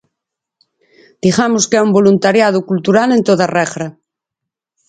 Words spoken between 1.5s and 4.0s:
que é un voluntariado cultural en toda regra.